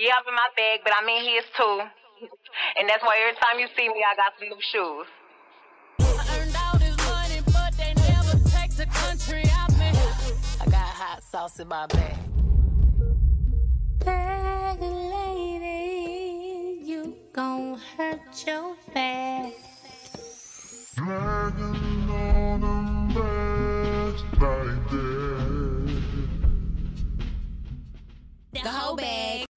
[0.00, 1.80] Yeah, I'm in my bag, but I'm in his too.
[2.78, 5.06] And that's why every time you see me, I got some new shoes.
[6.38, 9.90] Earned all this money, but they never take the country out me.
[10.60, 12.16] I got hot sauce in my bag.
[14.04, 15.58] Bag lady,
[16.84, 19.52] you gon' hurt your back.
[20.94, 25.42] Dragging on them bags like that.
[28.62, 29.47] The whole bag.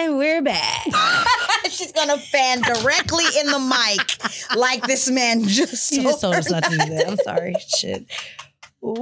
[0.00, 0.84] And we're back.
[1.70, 5.90] She's gonna fan directly in the mic, like this man just.
[5.90, 7.08] You just told us not to do that.
[7.08, 7.54] I'm sorry.
[7.76, 8.06] Shit.
[8.80, 8.96] Woo!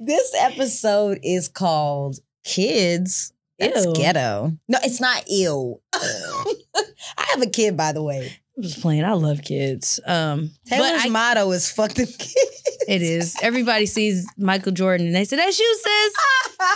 [0.00, 4.56] This episode is called "Kids." It's ghetto.
[4.68, 5.82] No, it's not ill.
[5.92, 8.32] I have a kid, by the way.
[8.56, 9.04] I'm just playing.
[9.04, 10.00] I love kids.
[10.06, 13.36] Um, Taylor's but I, motto is "fuck them kids." It is.
[13.42, 16.12] Everybody sees Michael Jordan and they say, "That's you, sis."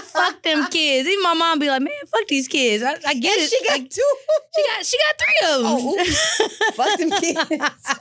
[0.04, 1.08] fuck them kids.
[1.08, 3.50] Even my mom be like, "Man, fuck these kids." I, I get it.
[3.50, 4.14] She got I- two.
[4.54, 6.06] she got she got three of oh, them.
[6.40, 6.72] Oh.
[6.72, 7.94] Fuck them kids.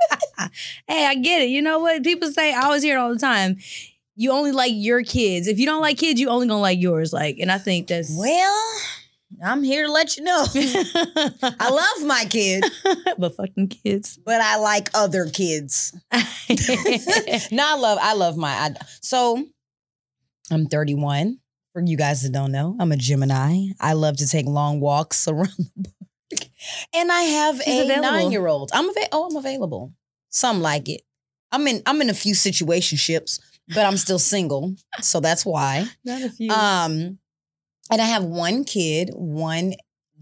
[0.88, 1.50] hey, I get it.
[1.50, 2.04] You know what?
[2.04, 3.58] People say, I always hear it all the time.
[4.16, 5.48] You only like your kids.
[5.48, 7.14] If you don't like kids, you only gonna like yours.
[7.14, 8.80] Like, and I think that's Well,
[9.44, 10.46] I'm here to let you know.
[10.56, 12.64] I love my kid,
[13.18, 14.18] but fuck them kids.
[14.24, 15.94] but I like other kids.
[16.14, 19.44] no, I love I love my I, so
[20.52, 21.40] I'm 31.
[21.74, 23.68] For you guys that don't know, I'm a Gemini.
[23.80, 26.50] I love to take long walks around the park.
[26.96, 28.02] And I have She's a available.
[28.12, 28.72] nine-year-old.
[28.74, 29.94] I'm ava- oh, I'm available.
[30.30, 31.02] Some like it.
[31.52, 33.40] I'm in I'm in a few situationships,
[33.76, 34.76] but I'm still single.
[35.02, 35.86] So that's why.
[36.04, 36.50] Not a few.
[36.50, 37.20] Um,
[37.90, 39.74] and I have one kid, one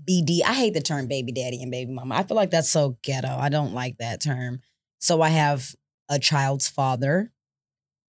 [0.08, 0.42] BD.
[0.44, 2.16] I hate the term baby daddy and baby mama.
[2.16, 3.36] I feel like that's so ghetto.
[3.40, 4.60] I don't like that term.
[5.00, 5.76] So I have
[6.10, 7.32] a child's father,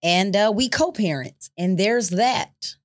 [0.02, 2.76] and uh, we co-parent, and there's that.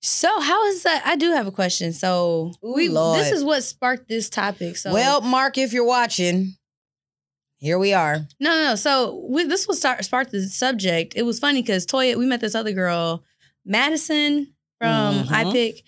[0.00, 1.02] so how is that?
[1.04, 1.92] I do have a question.
[1.92, 3.20] So Ooh, we Lord.
[3.20, 4.76] this is what sparked this topic.
[4.76, 6.54] So well, Mark, if you're watching,
[7.58, 8.16] here we are.
[8.40, 8.74] No, no, no.
[8.74, 11.14] So we, this was start sparked the subject.
[11.14, 13.22] It was funny because Toya, we met this other girl,
[13.64, 15.26] Madison from Mhm.
[15.28, 15.82] iPick.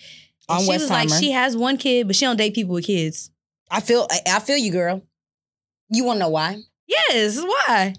[0.49, 2.85] and On she was like, she has one kid, but she don't date people with
[2.87, 3.31] kids.
[3.71, 5.03] I feel, I, I feel you, girl.
[5.91, 6.59] You want to know why?
[6.87, 7.95] Yes, why?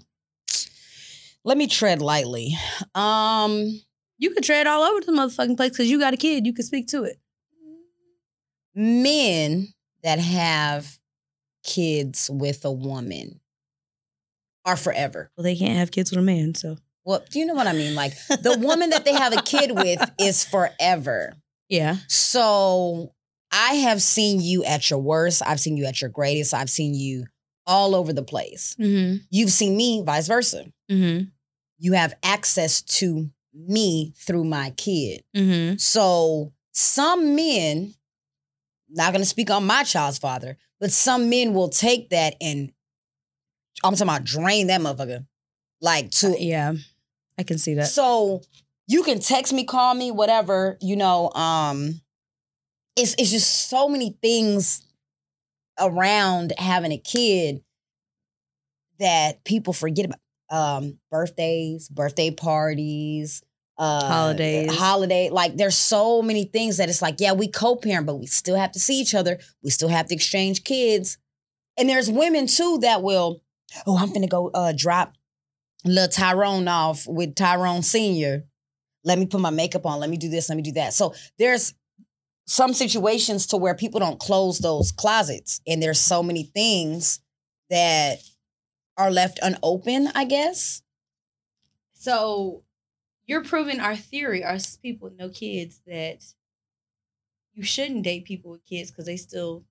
[1.44, 2.56] Let me tread lightly.
[2.94, 3.80] Um,
[4.18, 6.46] You could tread all over the motherfucking place because you got a kid.
[6.46, 7.18] You can speak to it.
[8.74, 9.68] men
[10.02, 10.98] that have
[11.64, 13.40] kids with a woman
[14.64, 15.30] are forever.
[15.36, 16.76] Well, they can't have kids with a man, so
[17.06, 17.94] Well, do you know what I mean?
[17.94, 21.34] Like the woman that they have a kid with is forever.
[21.68, 21.96] yeah.
[22.08, 23.14] So
[23.52, 25.40] I have seen you at your worst.
[25.46, 26.52] I've seen you at your greatest.
[26.52, 27.24] I've seen you
[27.64, 28.76] all over the place.
[28.78, 29.18] Mm-hmm.
[29.30, 30.64] You've seen me vice versa.
[30.90, 31.26] Mm-hmm.
[31.78, 35.22] You have access to me through my kid.
[35.34, 35.76] Mm-hmm.
[35.76, 37.94] So some men,
[38.90, 42.72] not gonna speak on my child's father, but some men will take that and
[43.84, 45.24] I'm talking about drain that motherfucker.
[45.80, 46.74] Like to Yeah,
[47.38, 47.88] I can see that.
[47.88, 48.42] so
[48.88, 52.00] you can text me, call me, whatever, you know, um
[52.96, 54.82] it's it's just so many things
[55.78, 57.62] around having a kid
[58.98, 60.20] that people forget about.
[60.48, 63.42] Um, birthdays, birthday parties,
[63.78, 64.76] uh Holidays.
[64.76, 65.28] holiday.
[65.28, 68.70] Like there's so many things that it's like, yeah, we co-parent, but we still have
[68.72, 69.38] to see each other.
[69.64, 71.18] We still have to exchange kids.
[71.76, 73.42] And there's women too that will,
[73.88, 75.15] oh, I'm gonna go uh drop
[75.86, 78.44] little Tyrone off with Tyrone Senior.
[79.04, 80.00] Let me put my makeup on.
[80.00, 80.48] Let me do this.
[80.48, 80.92] Let me do that.
[80.92, 81.74] So there's
[82.46, 87.20] some situations to where people don't close those closets, and there's so many things
[87.70, 88.18] that
[88.96, 90.12] are left unopened.
[90.14, 90.82] I guess.
[91.94, 92.62] So
[93.26, 96.24] you're proving our theory, our people no kids, that
[97.54, 99.64] you shouldn't date people with kids because they still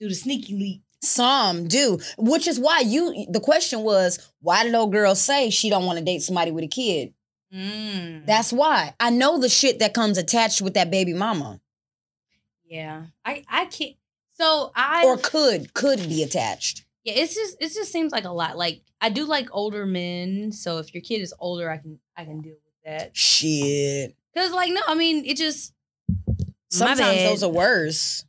[0.00, 0.82] do the sneaky leak.
[1.02, 3.26] Some do, which is why you.
[3.30, 6.64] The question was, why did old girl say she don't want to date somebody with
[6.64, 7.14] a kid?
[7.54, 8.26] Mm.
[8.26, 11.60] That's why I know the shit that comes attached with that baby mama,
[12.70, 13.06] yeah.
[13.24, 13.96] I I can't.
[14.38, 16.84] So I or could could be attached.
[17.04, 17.14] yeah.
[17.14, 18.56] It's just it just seems like a lot.
[18.56, 20.52] Like I do like older men.
[20.52, 23.16] So if your kid is older, I can I can deal with that.
[23.16, 24.14] Shit.
[24.36, 25.74] Cause like no, I mean it just
[26.70, 28.24] Sometimes those are worse.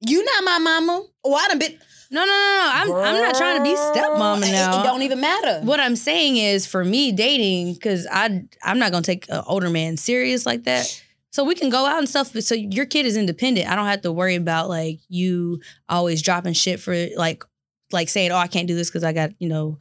[0.00, 1.04] You not my mama.
[1.24, 1.78] Oh, I done been.
[2.10, 2.70] no no no no.
[2.72, 4.80] I'm I'm not trying to be stepmama Girl, it- now.
[4.80, 5.60] It, don't even matter.
[5.64, 9.70] What I'm saying is, for me, dating, because I I'm not gonna take an older
[9.70, 11.02] man serious like that.
[11.32, 12.32] So we can go out and stuff.
[12.32, 13.68] but So your kid is independent.
[13.68, 17.44] I don't have to worry about like you always dropping shit for like
[17.92, 19.78] like saying, oh, I can't do this because I got you know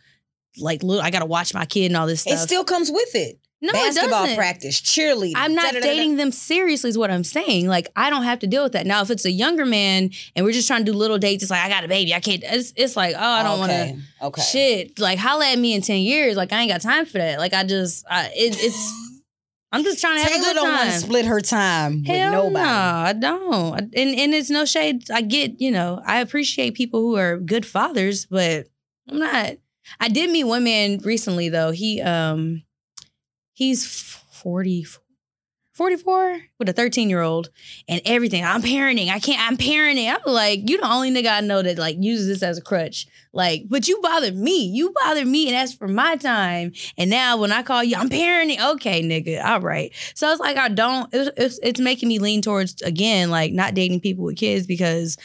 [0.59, 2.33] like little I got to watch my kid and all this stuff.
[2.33, 3.39] It still comes with it.
[3.61, 4.35] No, basketball it doesn't.
[4.37, 5.33] practice, cheerleading.
[5.35, 5.93] I'm not da-da-da-da.
[5.93, 7.67] dating them seriously, is what I'm saying.
[7.67, 8.85] Like, I don't have to deal with that.
[8.85, 11.51] Now, if it's a younger man and we're just trying to do little dates, it's
[11.51, 12.13] like, I got a baby.
[12.13, 12.41] I can't.
[12.45, 13.97] It's, it's like, oh, I don't want to.
[14.27, 14.41] Okay.
[14.41, 14.99] Shit.
[14.99, 16.37] Like, holla at me in 10 years.
[16.37, 17.37] Like, I ain't got time for that.
[17.37, 18.93] Like, I just, I, it, it's,
[19.73, 22.45] I'm just trying to have a Taylor good don't want to split her time Hell
[22.45, 22.65] with nobody.
[22.65, 23.79] no, I don't.
[23.79, 25.11] And and it's no shade.
[25.11, 28.65] I get, you know, I appreciate people who are good fathers, but
[29.07, 29.57] I'm not.
[29.99, 31.69] I did meet one man recently though.
[31.69, 32.63] He um
[33.59, 33.85] he's
[34.31, 34.85] 40
[35.73, 37.49] 44 with a 13 year old
[37.87, 38.43] and everything.
[38.43, 39.09] I'm parenting.
[39.09, 40.13] I can't, I'm parenting.
[40.13, 43.07] I'm like, you the only nigga I know that like uses this as a crutch.
[43.31, 44.65] Like, but you bother me.
[44.65, 46.73] You bother me and that's for my time.
[46.97, 48.59] And now when I call you, I'm parenting.
[48.75, 49.43] Okay, nigga.
[49.43, 49.93] All right.
[50.15, 53.73] So it's like, I don't, it's, it's, it's making me lean towards, again, like not
[53.73, 55.17] dating people with kids because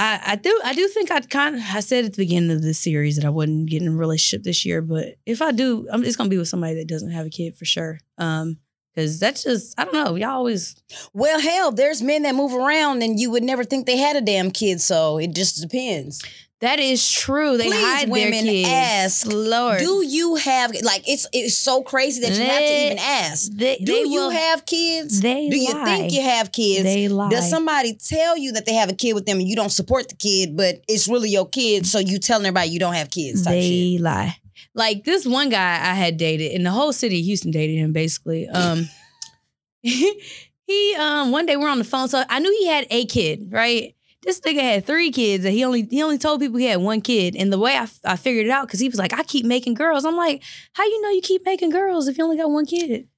[0.00, 2.62] I, I do I do think I kind of I said at the beginning of
[2.62, 5.86] the series that I wouldn't get in a relationship this year, but if I do,
[5.92, 8.00] I'm it's gonna be with somebody that doesn't have a kid for sure.
[8.16, 8.56] Um,
[8.94, 10.14] because that's just I don't know.
[10.14, 10.74] Y'all always
[11.12, 14.22] Well, hell, there's men that move around and you would never think they had a
[14.22, 16.24] damn kid, so it just depends.
[16.60, 17.56] That is true.
[17.56, 18.68] They Please, hide women, their kids.
[18.70, 22.98] ask, Lord, Do you have like it's it's so crazy that you have to even
[22.98, 23.50] ask.
[23.52, 25.20] they, Do they you will, have kids?
[25.20, 25.50] They lie.
[25.50, 25.84] Do you lie.
[25.84, 26.82] think you have kids?
[26.84, 27.30] They lie.
[27.30, 30.08] Does somebody tell you that they have a kid with them and you don't support
[30.10, 33.42] the kid, but it's really your kid, so you telling everybody you don't have kids?
[33.44, 33.62] Type shit.
[33.62, 34.36] they lie.
[34.74, 37.92] Like this one guy I had dated, and the whole city of Houston dated him
[37.92, 38.46] basically.
[38.48, 38.88] Um,
[39.82, 43.48] he um one day we're on the phone, so I knew he had a kid,
[43.50, 43.94] right?
[44.22, 47.00] This nigga had three kids, and he only he only told people he had one
[47.00, 47.34] kid.
[47.36, 49.74] And the way I, I figured it out, because he was like, I keep making
[49.74, 50.04] girls.
[50.04, 50.42] I'm like,
[50.74, 53.08] how you know you keep making girls if you only got one kid?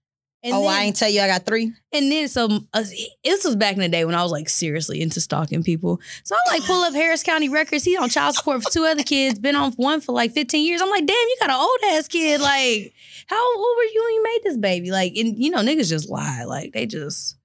[0.44, 1.72] And oh, then, I ain't tell you I got three.
[1.92, 2.84] and then so uh,
[3.22, 6.00] this was back in the day when I was like seriously into stalking people.
[6.24, 7.84] So I like pull up Harris County records.
[7.84, 9.38] He on child support for two other kids.
[9.38, 10.82] Been on one for like 15 years.
[10.82, 12.40] I'm like, damn, you got an old ass kid.
[12.40, 12.92] Like,
[13.28, 14.90] how old were you when you made this baby?
[14.90, 16.42] Like, and you know, niggas just lie.
[16.44, 17.36] Like they just.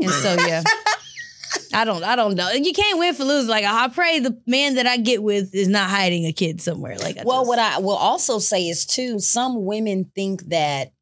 [0.00, 0.62] And so yeah.
[1.74, 2.50] I don't I don't know.
[2.50, 3.46] You can't win for lose.
[3.48, 6.96] Like I pray the man that I get with is not hiding a kid somewhere.
[6.98, 10.92] Like I Well, just- what I will also say is too, some women think that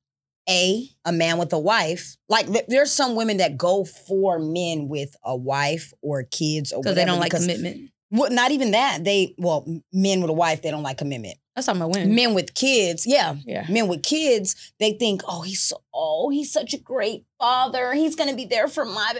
[0.48, 4.88] a a man with a wife, like th- there's some women that go for men
[4.88, 7.90] with a wife or kids or because they don't like commitment.
[8.12, 9.04] Well, not even that.
[9.04, 11.36] They well, men with a wife, they don't like commitment.
[11.54, 12.14] That's all my women.
[12.14, 13.66] Men with kids, yeah, Yeah.
[13.68, 17.92] men with kids, they think, oh, he's so, oh, he's such a great father.
[17.92, 19.12] He's gonna be there for my.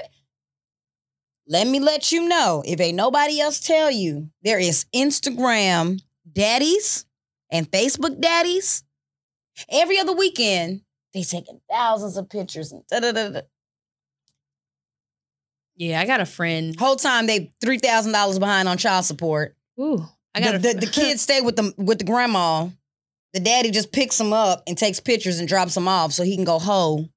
[1.51, 6.01] Ba-" Let me let you know, if ain't nobody else tell you, there is Instagram
[6.31, 7.07] daddies
[7.51, 8.85] and Facebook daddies.
[9.69, 10.83] Every other weekend,
[11.13, 13.41] they taking thousands of pictures and da da da da.
[15.77, 16.79] Yeah, I got a friend.
[16.79, 19.57] Whole time they three thousand dollars behind on child support.
[19.81, 20.05] Ooh,
[20.35, 22.69] I got the, a the, the kids stay with the with the grandma.
[23.33, 26.35] The daddy just picks them up and takes pictures and drops them off so he
[26.35, 27.09] can go hoe.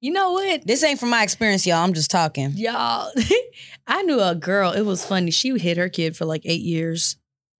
[0.00, 0.66] You know what?
[0.66, 1.78] This ain't from my experience, y'all.
[1.78, 2.52] I'm just talking.
[2.54, 3.10] Y'all,
[3.86, 4.72] I knew a girl.
[4.72, 5.30] It was funny.
[5.30, 7.16] She hid her kid for like eight years.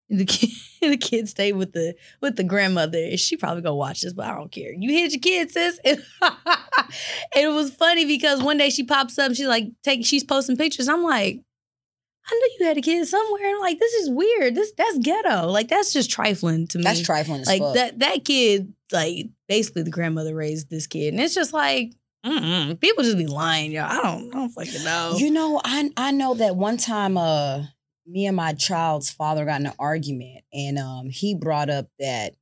[0.08, 0.50] The kid,
[0.80, 3.16] the kid stayed with the with the grandmother.
[3.16, 4.72] She probably gonna watch this, but I don't care.
[4.72, 5.80] You hid your kid, sis.
[7.34, 9.34] And it was funny because one day she pops up.
[9.34, 10.06] She's like, take.
[10.06, 10.88] She's posting pictures.
[10.88, 11.40] I'm like,
[12.28, 13.50] I knew you had a kid somewhere.
[13.50, 14.54] And like, this is weird.
[14.54, 15.48] This that's ghetto.
[15.48, 16.84] Like that's just trifling to me.
[16.84, 17.74] That's trifling as like fuck.
[17.74, 21.92] that that kid like basically the grandmother raised this kid and it's just like
[22.26, 22.80] mm-mm.
[22.80, 26.10] people just be lying y'all i don't i don't fucking know You know, I I
[26.10, 27.64] know that one time uh
[28.06, 32.34] me and my child's father got in an argument and um he brought up that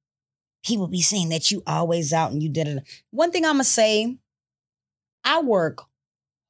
[0.65, 2.83] people be saying that you always out and you did it.
[3.11, 4.17] One thing I'ma say,
[5.25, 5.83] I work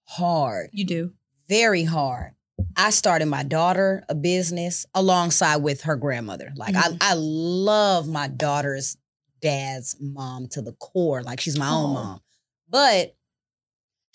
[0.04, 1.12] hard, you do
[1.48, 2.32] very hard.
[2.76, 6.52] I started my daughter a business alongside with her grandmother.
[6.56, 6.98] Like Mhm.
[7.02, 8.96] I I love my daughter's
[9.40, 11.22] dad's mom to the core.
[11.22, 11.94] Like she's my own Oh.
[11.94, 12.20] mom.
[12.68, 13.16] But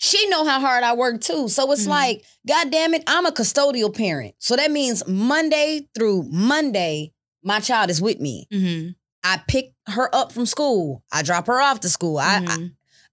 [0.02, 1.48] she know how hard I work too.
[1.48, 1.88] So it's Mhm.
[1.88, 4.34] like, God damn it, I'm a custodial parent.
[4.38, 7.12] So that means Monday through Monday,
[7.44, 8.46] my child is with me.
[8.50, 8.90] mm-hmm.
[9.22, 11.04] I pick her up from school.
[11.12, 12.16] I drop her off to school.
[12.18, 12.72] I, I Mhm.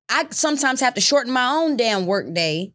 [0.10, 2.72] I sometimes have to shorten my own damn work day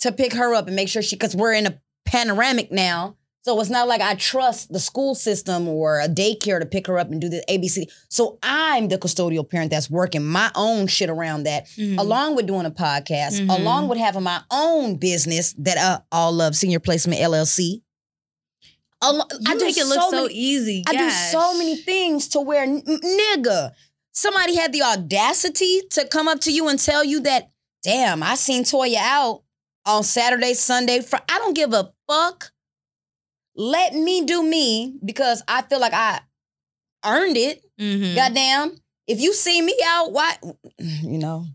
[0.00, 3.16] to pick her up and make sure she, because we're in a panoramic now.
[3.44, 6.96] So it's not like I trust the school system or a daycare to pick her
[6.96, 7.86] up and do the ABC.
[8.08, 11.98] So I'm the custodial parent that's working my own shit around that, Mhm.
[11.98, 13.58] along with doing a podcast, Mhm.
[13.58, 17.82] along with having my own business that I all love, Senior Placement LLC.
[19.02, 22.40] Al- I do make it look so, many- easy I do so many things to
[22.40, 23.72] where, n- nigga,
[24.12, 27.50] somebody had the audacity to come up to you and tell you that,
[27.82, 29.42] damn, I seen Toya out
[29.84, 31.00] on Saturday, Sunday.
[31.00, 32.51] Fr- I don't give a fuck.
[33.54, 36.20] Let me do me because I feel like I
[37.04, 37.62] earned it.
[37.80, 38.14] Mhm.
[38.14, 38.76] Goddamn.
[39.06, 40.36] If you see me out, why?
[40.78, 41.46] You know.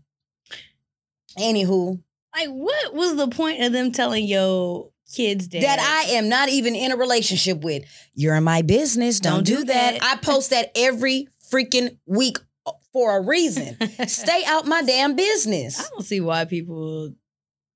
[1.38, 2.00] Anywho,
[2.34, 6.48] Like, what was the point of them telling your kids dad that I am not
[6.48, 7.84] even in a relationship with.
[8.14, 9.20] You're in my business.
[9.20, 10.00] Don't, Don't do, do that.
[10.00, 10.02] that.
[10.02, 13.76] I post that every freaking week uh, for a reason.
[14.06, 15.80] Stay out my damn business.
[15.80, 17.14] I don't see why people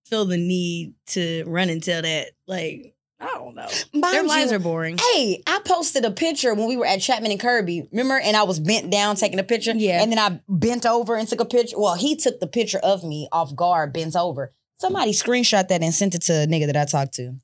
[0.06, 2.32] feel the need to run and tell that.
[2.46, 2.91] Like,
[3.22, 3.68] I don't know.
[3.94, 4.98] Mind Their lives you, are boring.
[4.98, 7.88] Hey, I posted a picture when we were at Chapman and Kirby.
[7.92, 8.18] Remember?
[8.18, 9.72] And I was bent down taking a picture.
[9.74, 10.02] Yeah.
[10.02, 11.78] And then I bent over and took a picture.
[11.78, 14.52] Well, he took the picture of me off guard, bent over.
[14.78, 17.36] Somebody screenshot that and sent it to a nigga that I talked to.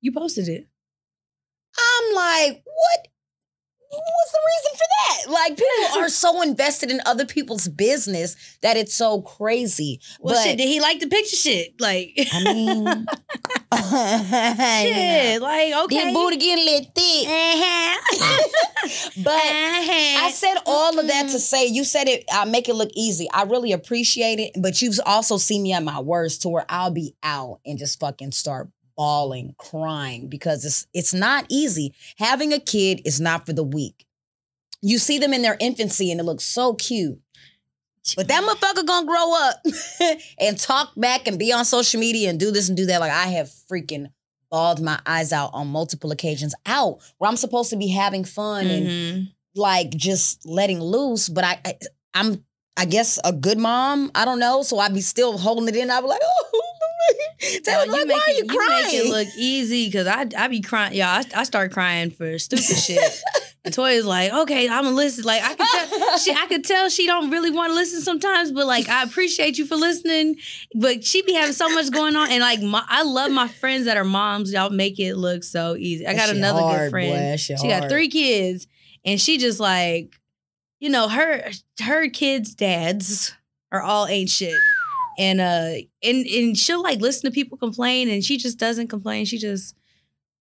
[0.00, 0.68] You posted it.
[1.76, 3.08] I'm like, what?
[3.96, 5.30] What's the reason for that?
[5.32, 10.00] Like, people are so invested in other people's business that it's so crazy.
[10.20, 11.80] Well, but shit, did he like the picture shit?
[11.80, 12.86] Like, I mean,
[13.76, 16.04] shit, like, okay.
[16.04, 17.28] That booty getting a little thick.
[17.28, 18.48] Uh-huh.
[19.22, 22.74] But I I said all of that to say, you said it, I make it
[22.74, 23.28] look easy.
[23.32, 24.52] I really appreciate it.
[24.60, 28.00] But you've also seen me at my worst to where I'll be out and just
[28.00, 31.92] fucking start bawling, crying because it's it's not easy.
[32.18, 34.06] Having a kid is not for the weak.
[34.82, 37.18] You see them in their infancy and it looks so cute.
[38.16, 39.56] But that motherfucker gonna grow up
[40.40, 43.00] and talk back and be on social media and do this and do that.
[43.00, 44.10] Like I have freaking
[44.50, 48.66] bawled my eyes out on multiple occasions out where I'm supposed to be having fun
[48.68, 49.32] and Mhm.
[49.56, 51.28] like just letting loose.
[51.28, 51.74] But I, I
[52.14, 52.44] I'm
[52.76, 54.12] I guess a good mom.
[54.14, 54.62] I don't know.
[54.62, 55.90] So I'd be still holding it in.
[55.90, 56.20] I'd be like,
[56.54, 56.65] oh,
[57.64, 60.48] Taylor, Y'all, like, make why are it- you make it look easy because I I
[60.48, 60.94] be crying.
[60.94, 63.22] Yeah, I, I start crying for stupid shit.
[63.66, 65.24] And Toya's like, okay, I'm gonna listen.
[65.24, 68.52] Like I could tell, she, I could tell she don't really want to listen sometimes,
[68.52, 70.36] but like I appreciate you for listening.
[70.76, 73.86] But she be having so much going on, and like my, I love my friends
[73.86, 74.52] that are moms.
[74.52, 76.06] Y'all make it look so easy.
[76.06, 77.32] I got shit another hard, good friend.
[77.32, 77.36] boy.
[77.38, 78.68] Shit She got three kids,
[79.04, 80.14] and she just like,
[80.78, 81.50] you know, her
[81.82, 83.34] her kids' dads
[83.72, 84.54] are all ain't shit.
[85.18, 89.24] And uh and and she'll like listen to people complain and she just doesn't complain.
[89.24, 89.74] She just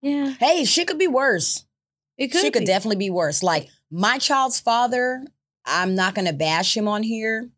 [0.01, 0.33] yeah.
[0.39, 1.65] hey, she could be worse.
[2.17, 3.43] It could she could definitely be worse.
[3.43, 5.25] Like my child's father,
[5.65, 7.49] I'm not gonna bash him on here.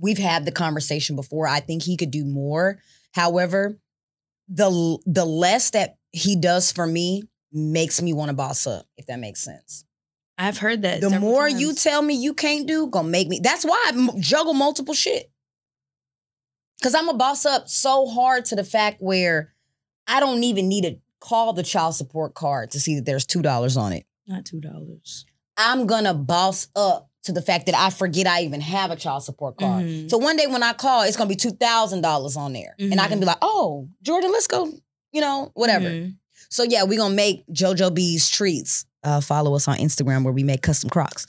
[0.00, 1.46] We've had the conversation before.
[1.46, 2.78] I think he could do more.
[3.12, 3.78] However,
[4.48, 9.06] the the less that he does for me makes me want to boss up, if
[9.06, 9.84] that makes sense.
[10.36, 11.00] I've heard that.
[11.00, 13.40] The more you tell me you can't do, gonna make me.
[13.42, 15.30] That's why I juggle multiple shit.
[16.82, 19.52] Cause I'm a boss up so hard to the fact where
[20.06, 23.42] I don't even need to call the child support card to see that there's two
[23.42, 24.06] dollars on it.
[24.26, 25.24] not two dollars.
[25.56, 29.24] I'm gonna boss up to the fact that I forget I even have a child
[29.24, 29.84] support card.
[29.84, 30.08] Mhm.
[30.10, 33.00] So one day when I call, it's gonna be two thousand dollars on there, and
[33.00, 34.72] I can be like, "Oh, Jordan, let's go,"
[35.12, 35.88] you know, whatever.
[35.90, 36.16] Mhm.
[36.48, 38.84] So yeah, we're gonna make JoJo B's treats.
[39.02, 41.26] Uh, follow us on Instagram where we make custom Crocs.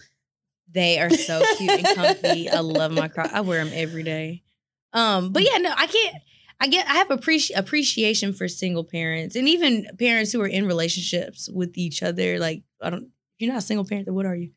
[0.71, 2.49] They are so cute and comfy.
[2.49, 3.31] I love my Crocs.
[3.33, 4.43] I wear them every day.
[4.93, 6.15] Um, but yeah, no, I can't.
[6.59, 6.87] I get.
[6.89, 11.77] I have appreci- appreciation for single parents and even parents who are in relationships with
[11.77, 12.37] each other.
[12.39, 13.09] Like, I don't.
[13.37, 14.51] You're not a single parent, then what are you?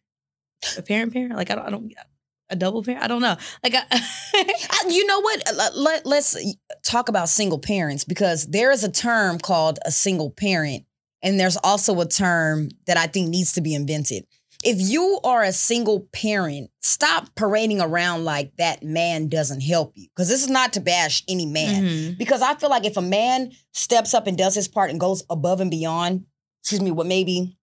[0.76, 1.36] A parent parent?
[1.36, 1.66] Like, I don't.
[1.66, 1.92] I don't.
[2.50, 3.02] A double parent?
[3.02, 3.36] I don't know.
[3.62, 3.84] Like, I,
[4.34, 5.42] Uh, you know what?
[5.54, 6.36] Let, let, let's
[6.82, 10.84] talk about single parents because there is a term called a single parent,
[11.22, 14.24] and there's also a term that I think needs to be invented.
[14.62, 20.08] If you are a single parent, stop parading around like that man doesn't help you.
[20.14, 21.84] Because this is not to bash any man.
[21.84, 22.18] Mhm.
[22.18, 25.22] Because I feel like if a man steps up and does his part and goes
[25.28, 26.24] above and beyond,
[26.62, 27.56] excuse me, what maybe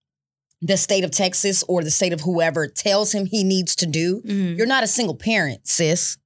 [0.62, 4.20] the state of Texas or the state of whoever tells him he needs to do,
[4.26, 4.58] Mhm.
[4.58, 6.18] you're not a single parent, sis.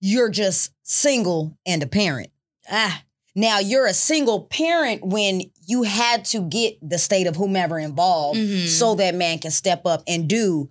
[0.00, 2.30] You're just single and a parent.
[2.70, 3.02] ah,
[3.38, 8.38] Now, you're a single parent when you had to get the state of whomever involved
[8.38, 8.68] Mhm.
[8.68, 10.70] so that man can step up and do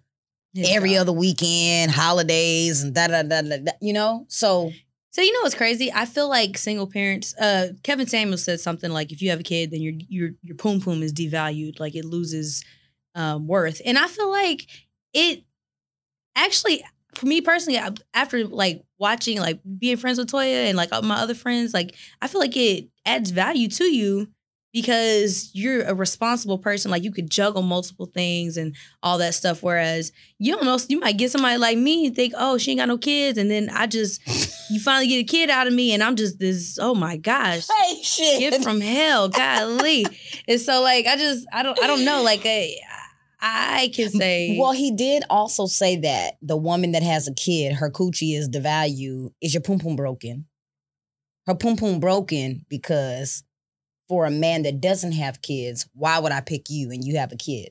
[0.54, 1.02] his every job.
[1.02, 4.26] other weekend, holidays, and da da da da, da you know?
[4.30, 4.72] So,
[5.12, 5.92] So you know what's crazy?
[5.94, 7.34] I feel like single parents.
[7.38, 10.58] Uh, Kevin Samuels said something like, "If you have a kid, then your your your
[10.58, 12.64] poom poom is devalued, like it loses
[13.16, 14.68] um, worth." And I feel like
[15.14, 15.44] it
[16.36, 16.84] actually,
[17.14, 17.80] for me personally,
[18.14, 22.28] after like watching, like being friends with Toya and like my other friends, like I
[22.28, 24.28] feel like it adds value to you
[24.76, 26.92] because you're a responsible person.
[26.92, 29.64] Like you could juggle multiple things and all that stuff.
[29.64, 32.82] Whereas you don't know, you might get somebody like me and think, oh, she ain't
[32.82, 33.38] got no kids.
[33.38, 34.22] And then I just,
[34.70, 37.66] you finally get a kid out of me and I'm just this, oh my gosh.
[37.70, 38.40] hey, shit.
[38.40, 40.06] Gift from hell, golly.
[40.46, 42.22] and so like I just I don't I don't know.
[42.22, 42.76] Like I,
[43.40, 47.76] I can say Well, he did also say that the woman that has a kid,
[47.76, 49.30] her coochie is devalued.
[49.42, 50.48] Is your poom poom broken?
[51.48, 53.46] Her poom poom broken because
[54.08, 57.32] for a man that doesn't have kids, why would I pick you and you have
[57.32, 57.70] a kid?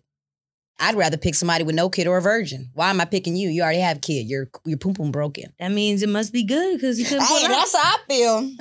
[0.79, 2.71] I'd rather pick somebody with no kid or a virgin.
[2.75, 3.49] Why am I picking you?
[3.49, 4.27] You already have a kid.
[4.27, 5.53] Your your poom poom broken.
[5.61, 8.41] That means it must be good because he couldn't Hey, that's how I feel.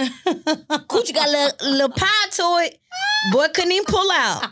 [0.87, 2.79] Coochie got a little, little pie to it.
[3.31, 4.43] Boy couldn't even pull out.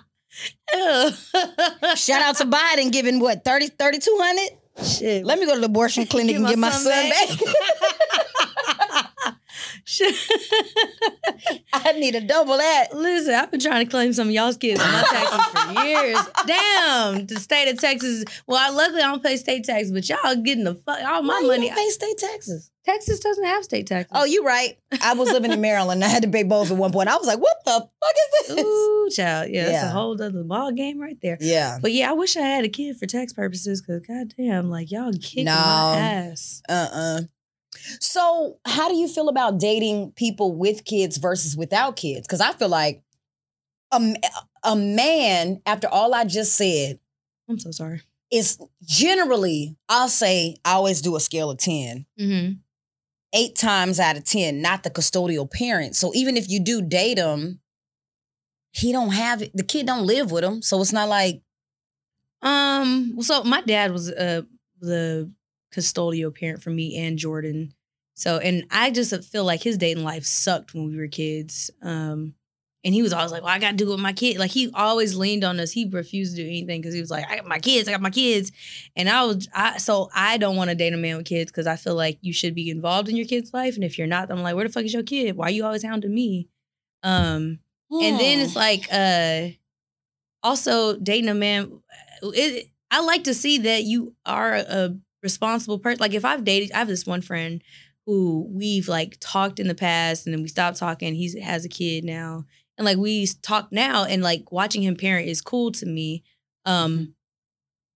[0.75, 1.13] out.
[1.97, 4.57] Shout out to Biden giving what 30, 3200?
[4.83, 5.25] Shit.
[5.25, 7.29] Let me go to the abortion clinic Get and my get my son son back.
[11.73, 12.88] I need to double that.
[12.93, 16.17] Listen, I've been trying to claim some of y'all's kids on my taxes for years.
[16.45, 18.25] Damn, the state of Texas.
[18.47, 21.39] Well, I luckily I don't pay state tax, but y'all getting the fuck all my
[21.41, 21.63] Why money.
[21.69, 22.69] You don't pay state taxes.
[22.83, 24.11] Texas doesn't have state taxes.
[24.15, 24.75] Oh, you right.
[25.03, 26.03] I was living in Maryland.
[26.03, 27.09] I had to pay both at one point.
[27.09, 28.15] I was like, what the fuck
[28.50, 28.65] is this?
[28.65, 29.51] Ooh, child.
[29.51, 31.38] Yeah, that's a whole other ball game right there.
[31.39, 31.77] Yeah.
[31.79, 35.11] But yeah, I wish I had a kid for tax purposes because goddamn, like y'all
[35.13, 35.51] kicking No.
[35.51, 36.63] my ass.
[36.67, 37.21] Uh-uh.
[37.99, 42.27] So, how do you feel about dating people with kids versus without kids?
[42.27, 43.01] Because I feel like
[43.91, 44.15] a,
[44.63, 46.99] a man, after all I just said,
[47.49, 48.01] I'm so sorry.
[48.31, 52.05] is generally, I'll say, I always do a scale of 10.
[52.19, 52.53] Mm-hmm.
[53.33, 55.95] Eight times out of 10, not the custodial parent.
[55.95, 57.61] So even if you do date him,
[58.73, 60.61] he don't have the kid don't live with him.
[60.61, 61.41] So it's not like,
[62.41, 63.21] Um.
[63.21, 64.41] So my dad was uh
[64.79, 65.31] the
[65.73, 67.73] custodial parent for me and Jordan.
[68.13, 71.71] So and I just feel like his dating life sucked when we were kids.
[71.81, 72.35] Um.
[72.83, 74.49] And he was always like, "Well, I got to do it with my kid." Like
[74.49, 75.71] he always leaned on us.
[75.71, 77.87] He refused to do anything because he was like, "I got my kids.
[77.87, 78.51] I got my kids."
[78.95, 81.67] And I was, I so I don't want to date a man with kids because
[81.67, 83.75] I feel like you should be involved in your kid's life.
[83.75, 85.37] And if you're not, I'm like, "Where the fuck is your kid?
[85.37, 86.47] Why are you always hounding me?"
[87.03, 87.59] Um.
[87.91, 88.45] And then hmm.
[88.45, 89.49] it's like, uh,
[90.43, 91.81] also dating a man.
[92.23, 95.99] It, I like to see that you are a responsible person.
[95.99, 97.61] Like if I've dated, I have this one friend
[98.05, 101.13] who we've like talked in the past, and then we stopped talking.
[101.15, 102.45] He has a kid now,
[102.77, 106.23] and like we talk now, and like watching him parent is cool to me.
[106.65, 107.15] Um,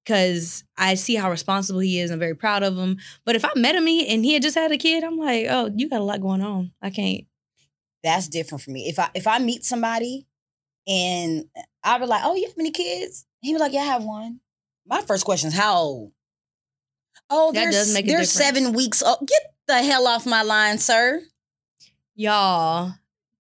[0.04, 2.12] because I see how responsible he is.
[2.12, 2.98] I'm very proud of him.
[3.26, 5.72] But if I met him and he had just had a kid, I'm like, oh,
[5.76, 6.72] you got a lot going on.
[6.82, 7.26] I can't.
[8.04, 8.88] that's different for me.
[8.88, 10.28] If I if I meet somebody
[10.88, 11.46] and
[11.84, 14.40] I'd be like, "Oh, you have any kids?" He be like, "Yeah, I have one."
[14.88, 16.12] My first question is, "How old?"
[17.30, 18.32] Oh, That does make a they're difference.
[18.32, 19.20] seven weeks old.
[19.28, 21.22] Get the hell off my line, sir.
[22.16, 22.94] Y'all,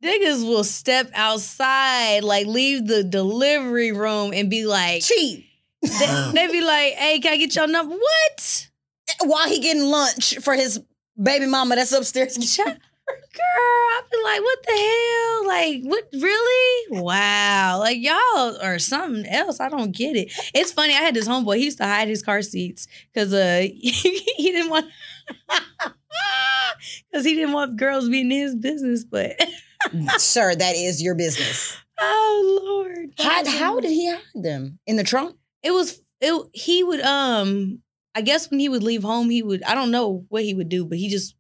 [0.04, 5.46] niggas will step outside, like leave the delivery room and be like, Cheap.
[5.82, 7.96] they, they be like, hey, can I get your number?
[7.96, 8.68] What?
[9.24, 10.82] While he getting lunch for his
[11.22, 12.38] baby mama that's upstairs.
[13.08, 15.48] Girl, I be like, what the hell?
[15.48, 17.02] Like, what really?
[17.02, 17.78] Wow.
[17.80, 19.60] Like, y'all or something else.
[19.60, 20.32] I don't get it.
[20.54, 20.94] It's funny.
[20.94, 24.70] I had this homeboy, he used to hide his car seats because uh he didn't
[24.70, 24.88] want
[27.12, 29.36] because he didn't want girls being in his business, but
[30.18, 31.78] sir, that is your business.
[32.00, 33.14] oh Lord.
[33.20, 34.80] How, how did he hide them?
[34.88, 35.36] In the trunk?
[35.64, 37.82] it was it he would um
[38.14, 40.70] I guess when he would leave home he would I don't know what he would
[40.70, 41.36] do but he just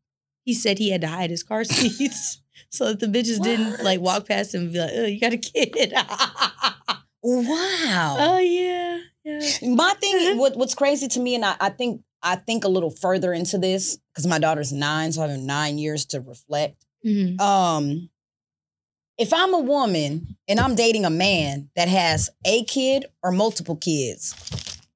[0.46, 4.00] he said he had to hide his car seats so that the bitches didn't like
[4.00, 5.92] walk past him and be like oh you got a kid
[7.28, 8.18] Wow.
[8.20, 12.36] oh yeah yeah My thing, what, what's crazy to me, and I, I think I
[12.36, 16.06] think a little further into this because my daughter's nine, so I have nine years
[16.08, 16.86] to reflect.
[17.06, 17.40] Mhm.
[17.42, 18.10] Um,
[19.18, 23.76] if I'm a woman and I'm dating a man that has a kid or multiple
[23.78, 24.36] kids,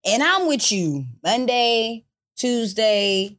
[0.06, 2.06] and I'm with you Monday,
[2.38, 3.38] Tuesday,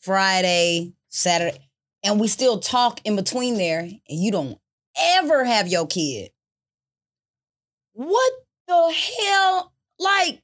[0.00, 1.70] Friday, Saturday,
[2.02, 4.58] and we still talk in between there, and you don't
[4.98, 6.30] ever have your kid,
[7.92, 8.32] what
[8.66, 9.72] the hell?
[9.98, 10.42] Like,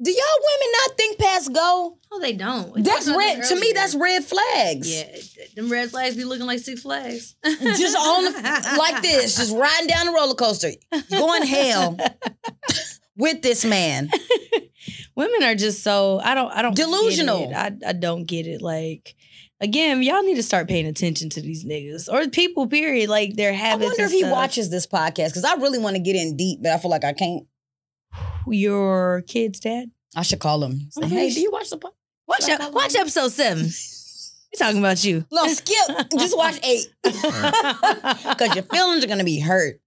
[0.00, 1.98] do y'all women not think past go?
[2.12, 3.42] oh they don't We That's red.
[3.44, 4.92] To me, that's red flags.
[4.92, 5.16] yeah
[5.54, 9.86] them red flags be looking like six flags just on the, like this, just riding
[9.86, 10.70] down the roller coaster,
[11.10, 11.96] going hell
[13.16, 14.10] with this man.
[15.14, 17.52] women are just so I don't I don't Delusional.
[17.54, 18.62] I I don't get it.
[18.62, 19.14] Like
[19.62, 22.66] again, y'all need to start paying attention to these niggas or people.
[22.66, 23.08] Period.
[23.08, 23.84] Like their habits.
[23.84, 26.60] I wonder if he watches this podcast because I really want to get in deep,
[26.62, 27.46] but I feel like I can't.
[28.46, 29.90] your kid's dad.
[30.14, 30.88] I should call him.
[30.90, 31.92] Say, hey, do you watch the podcast?
[32.26, 33.64] Watch Should I call up, watch episode seven.
[33.64, 35.24] We talking about you.
[35.32, 36.10] No, skip.
[36.18, 39.80] Just watch eight because your feelings are gonna be hurt.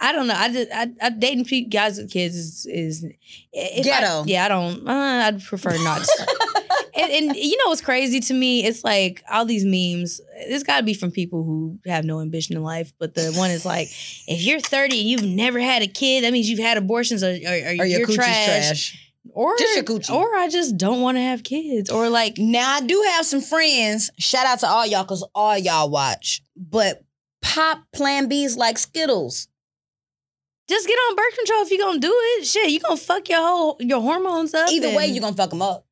[0.00, 0.34] I don't know.
[0.36, 3.04] I just I, I dating guys with kids is is
[3.52, 4.24] if I- Ghetto.
[4.26, 4.88] yeah, I don't.
[4.88, 4.92] Uh,
[5.26, 6.02] I'd prefer not.
[6.02, 6.55] to.
[6.96, 8.64] And, and you know what's crazy to me?
[8.64, 10.20] It's like all these memes.
[10.36, 12.92] It's got to be from people who have no ambition in life.
[12.98, 13.88] But the one is like,
[14.26, 17.28] if you're 30 and you've never had a kid, that means you've had abortions or,
[17.28, 18.46] or, or Or you're your trash.
[18.46, 19.02] trash.
[19.32, 20.14] Or Just your coochie.
[20.14, 21.90] or I just don't want to have kids.
[21.90, 24.10] Or like Now I do have some friends.
[24.18, 26.42] Shout out to all y'all because all y'all watch.
[26.56, 27.02] But
[27.42, 29.48] pop Plan B's like Skittles.
[30.68, 32.46] just get on birth control if you're gonna do it.
[32.46, 34.70] Shit, you gonna fuck your whole your hormones up.
[34.70, 35.85] Either way, you're gonna fuck them up.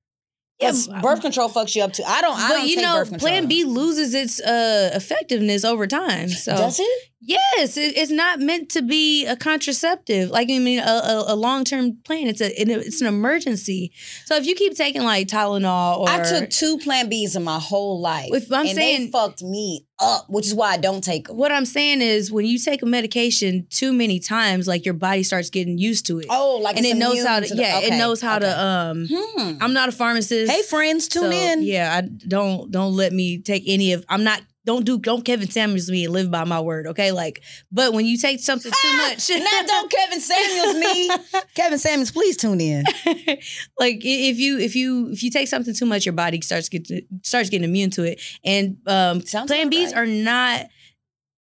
[0.61, 2.05] Yeah, birth control fucks you up too.
[2.07, 2.37] I don't.
[2.38, 3.29] I but don't you take know, birth control.
[3.29, 6.29] Plan B loses its uh, effectiveness over time.
[6.29, 7.11] So Does it?
[7.25, 10.31] Yes, it, it's not meant to be a contraceptive.
[10.31, 12.27] Like I mean, a, a, a long term plan.
[12.27, 13.93] It's a it- it's an emergency.
[14.27, 17.59] So if you keep taking like Tylenol or I took two Plan Bs in my
[17.59, 21.05] whole life, If I'm and saying- they fucked me up, which is why I don't
[21.05, 21.37] take them.
[21.37, 25.23] what I'm saying is when you take a medication too many times, like your body
[25.23, 26.27] starts getting used to it.
[26.31, 28.47] Oh, like and it's it knows how to, to the- yeah, it knows how okay.
[28.47, 29.53] to um Hmm.
[29.61, 30.51] I'm not a pharmacist.
[30.51, 31.63] Hey, friends, tune so, in.
[31.63, 34.05] Yeah, I don't don't let me take any of.
[34.09, 34.43] I'm not.
[34.66, 34.98] Don't do.
[34.98, 36.87] Don't Kevin Samuels me and live by my word.
[36.87, 37.42] Okay, like.
[37.70, 41.11] But when you take something too much, Now don't Kevin Samuels me.
[41.55, 42.85] Kevin Samuels, please tune in.
[43.79, 46.87] like if you if you if you take something too much, your body starts get
[46.87, 48.20] to, starts getting immune to it.
[48.44, 49.96] And um, Sounds Plan Bs right.
[49.96, 50.66] are not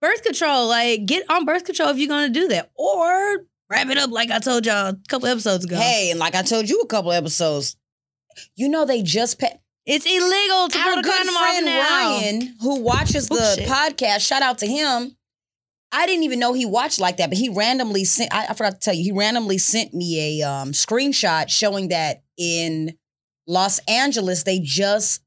[0.01, 0.67] birth control.
[0.67, 3.37] Like get on birth control if you're gonna do that, or
[3.69, 5.75] wrap it up like I told y'all a couple episodes ago.
[5.75, 7.75] Hey, and like I told you a couple episodes,
[8.55, 11.65] you know they just pa- it's illegal to our put a good condom on friend
[11.65, 11.79] now.
[11.79, 14.19] Ryan, who watches the podcast.
[14.19, 15.15] Shout out to him.
[15.91, 18.33] I didn't even know he watched like that, but he randomly sent.
[18.33, 22.23] I, I forgot to tell you, he randomly sent me a um, screenshot showing that
[22.37, 22.97] in
[23.47, 25.21] Los Angeles they just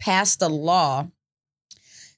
[0.00, 1.06] passed a law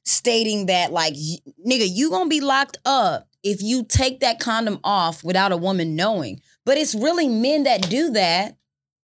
[0.04, 5.22] stating that like nigga, you gonna be locked up if you take that condom off
[5.24, 6.40] without a woman knowing.
[6.64, 8.56] But it's really men that do that.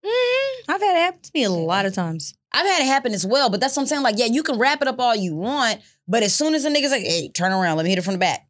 [0.04, 0.68] Mhm.
[0.68, 2.34] I've had it happen to me a lot of times.
[2.52, 4.02] I've had it happen as well, but that's what I'm saying.
[4.02, 6.70] Like, yeah, you can wrap it up all you want, but as soon as a
[6.70, 8.46] nigga's like, hey, turn around, let me hit it from the back.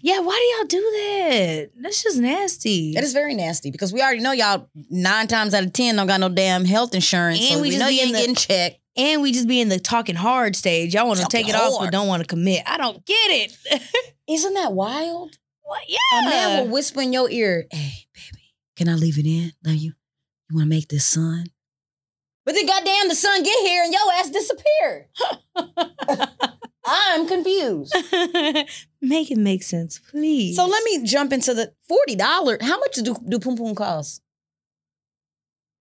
[0.00, 1.70] Yeah, why do y'all do that?
[1.80, 2.94] That's just nasty.
[2.94, 6.06] That is very nasty because we already know y'all nine times out of ten don't
[6.06, 7.38] got no damn health insurance.
[7.40, 8.80] And so we we, just know you in ain't the- getting checked.
[8.96, 10.94] and we just be in the talking hard stage.
[10.94, 12.62] Y'all want to take it off, but don't want to commit.
[12.66, 13.82] I don't get it.
[14.28, 15.38] Isn't that wild?
[15.62, 15.82] what?
[15.88, 15.98] Yeah.
[16.20, 19.52] A man will whisper in your ear, hey, baby, can I leave it in?
[19.64, 19.92] Love you.
[20.50, 21.46] You want to make this son?
[22.44, 25.08] But then goddamn the son get here and your ass disappear.
[26.84, 27.94] I'm confused.
[29.04, 30.56] Make it make sense, please.
[30.56, 32.58] So let me jump into the forty dollars.
[32.62, 34.22] How much do do pum pum cost?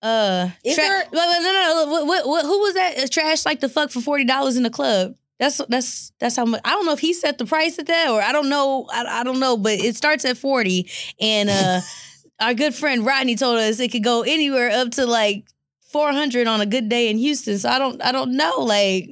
[0.01, 1.91] Uh, Is tra- there- wait, wait, no, no, no.
[1.91, 2.97] What, what, what, who was that?
[2.97, 5.15] Uh, Trash like the fuck for forty dollars in the club.
[5.39, 6.61] That's that's that's how much.
[6.63, 8.85] I don't know if he set the price at that or I don't know.
[8.91, 10.89] I, I don't know, but it starts at forty.
[11.19, 11.81] And uh,
[12.39, 15.45] our good friend Rodney told us it could go anywhere up to like
[15.95, 17.57] four hundred on a good day in Houston.
[17.57, 18.57] So I don't I don't know.
[18.59, 19.09] Like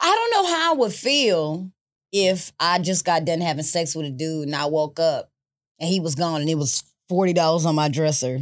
[0.00, 1.70] I don't know how I would feel
[2.10, 5.30] if I just got done having sex with a dude and I woke up
[5.78, 8.40] and he was gone and it was forty dollars on my dresser,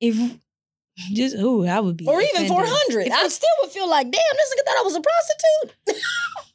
[0.00, 0.14] if
[1.12, 3.10] just ooh, I would be or even four hundred.
[3.10, 5.96] I still would feel like, damn, this nigga thought I was a prostitute.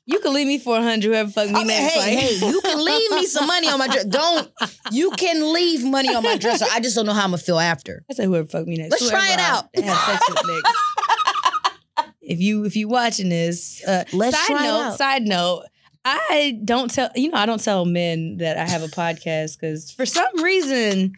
[0.10, 1.04] You can leave me four hundred.
[1.10, 1.94] Whoever fuck me I mean, next.
[1.94, 4.08] hey, like- hey, you can leave me some money on my dresser.
[4.08, 4.50] Don't
[4.92, 6.66] you can leave money on my dresser.
[6.72, 8.04] I just don't know how I'm gonna feel after.
[8.10, 8.92] I say whoever fuck me next.
[8.92, 9.68] Let's try it out.
[9.76, 10.74] Have sex with next.
[12.22, 14.80] if you if you watching this, uh, Let's side try note.
[14.82, 14.98] out.
[14.98, 15.64] Side note.
[16.06, 19.92] I don't tell you know I don't tell men that I have a podcast because
[19.92, 21.14] for some reason,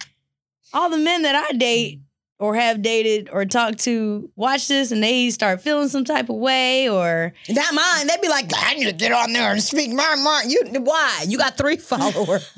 [0.74, 2.00] all the men that I date
[2.40, 6.38] or have dated or talked to watch this and they start feeling some type of
[6.38, 8.08] way or Not mine.
[8.08, 10.50] They'd be like, I need to get on there and speak my mind.
[10.50, 11.26] You why?
[11.28, 12.50] You got three followers.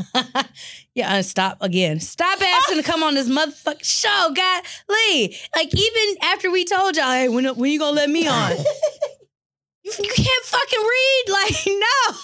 [0.95, 1.99] yeah, uh, stop again.
[1.99, 4.63] Stop asking to come on this motherfucking show, God.
[4.87, 5.35] Lee.
[5.55, 8.51] Like even after we told y'all, hey, when when you gonna let me on?
[9.83, 11.23] you, you can't fucking read.
[11.27, 12.17] Like no.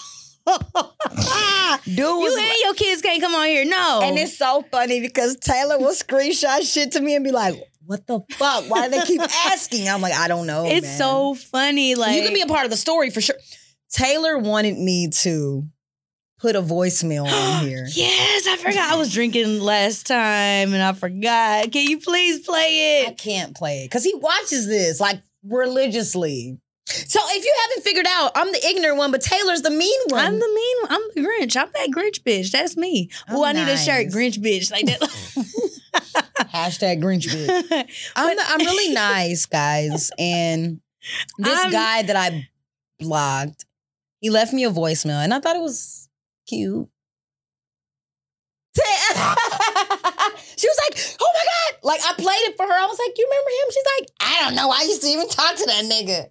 [1.84, 3.64] Dude you and your kids can't come on here.
[3.64, 4.00] No.
[4.02, 7.54] And it's so funny because Taylor will screenshot shit to me and be like,
[7.86, 8.64] what the fuck?
[8.68, 9.88] Why do they keep asking?
[9.88, 10.66] I'm like, I don't know.
[10.66, 11.94] it's man." so funny.
[11.94, 13.36] Like you can be a part of the story for sure.
[13.90, 15.64] Taylor wanted me to
[16.38, 17.86] put a voicemail on here.
[17.90, 21.72] Yes, I forgot I was drinking last time and I forgot.
[21.72, 23.08] Can you please play it?
[23.08, 26.58] I can't play it because he watches this like religiously.
[26.88, 30.24] So if you haven't figured out, I'm the ignorant one, but Taylor's the mean one.
[30.24, 30.92] I'm the mean one.
[30.92, 31.54] I'm the Grinch.
[31.56, 32.50] I'm that Grinch bitch.
[32.50, 33.10] That's me.
[33.28, 34.06] Oh, Oh, I need a shirt.
[34.06, 34.70] Grinch bitch.
[34.72, 35.00] Like that.
[36.54, 38.10] Hashtag Grinch bitch.
[38.16, 40.10] I'm, the- I'm really nice, guys.
[40.18, 40.80] And
[41.38, 42.48] this I'm- guy that I
[42.98, 43.66] blocked,
[44.20, 46.08] he left me a voicemail, and I thought it was
[46.46, 46.88] cute.
[50.56, 52.72] she was like, "Oh my god!" Like I played it for her.
[52.72, 54.70] I was like, "You remember him?" She's like, "I don't know.
[54.70, 56.30] I used to even talk to that nigga."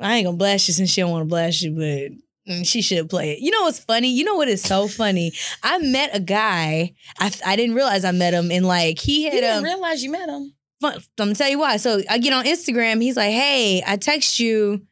[0.00, 2.82] I ain't gonna blast you since she don't want to blast you, but mm, she
[2.82, 3.38] should play it.
[3.40, 4.08] You know what's funny?
[4.12, 5.32] You know what is so funny?
[5.62, 6.94] I met a guy.
[7.18, 10.02] I I didn't realize I met him, and like he You had didn't um, realize
[10.02, 10.54] you met him.
[10.80, 11.76] fun, I'm gonna tell you why.
[11.78, 13.00] So I get on Instagram.
[13.02, 14.82] He's like, "Hey, I text you,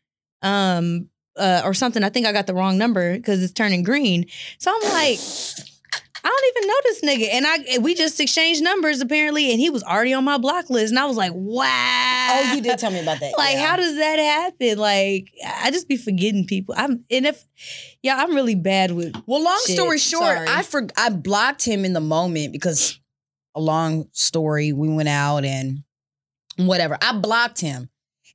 [0.42, 2.02] um, uh, or something.
[2.04, 4.26] I think I got the wrong number because it's turning green."
[4.58, 5.18] So I'm like,
[6.24, 7.34] I don't even know this nigga.
[7.34, 10.90] And I we just exchanged numbers apparently, and he was already on my block list.
[10.90, 11.66] And I was like, wow.
[11.66, 13.34] Oh, you did tell me about that.
[13.44, 13.66] Like, yeah.
[13.66, 14.78] how does that happen?
[14.78, 16.74] Like, I just be forgetting people.
[16.76, 17.44] I'm and if
[18.02, 20.48] yeah, I'm really bad with Well, long Shit, story short, sorry.
[20.48, 22.98] I for, I blocked him in the moment because
[23.54, 24.72] a long story.
[24.72, 25.84] We went out and
[26.56, 26.96] whatever.
[27.02, 27.90] I blocked him,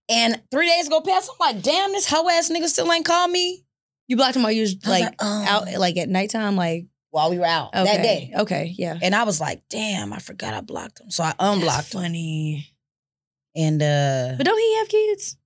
[0.09, 1.31] and three days go past.
[1.31, 3.63] I'm like, damn, this hoe ass nigga still ain't call me
[4.09, 6.55] you blocked him while you was I was like, like, um, out like at nighttime,
[6.55, 7.83] like while we were out okay.
[7.85, 8.31] that day.
[8.37, 8.97] Okay, yeah.
[9.01, 11.09] And I was like, damn, I forgot I blocked him.
[11.11, 12.01] So I That's unblocked him.
[12.01, 12.73] funny.
[13.55, 15.37] And uh But don't he have kids?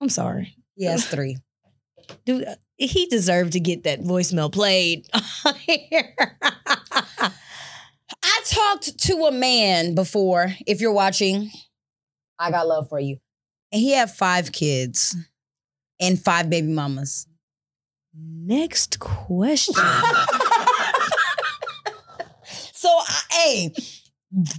[0.00, 0.56] I'm sorry.
[0.76, 1.36] he has three.
[2.24, 5.06] Dude, uh, he deserved to get that voicemail played
[5.44, 6.36] on here.
[6.42, 11.50] I talked to a man before, if you're watching,
[12.38, 13.18] I got love for you.
[13.70, 15.14] And he had five kids
[16.00, 17.26] and five baby mamas.
[18.14, 19.74] Next question.
[22.72, 23.74] So, I, hey,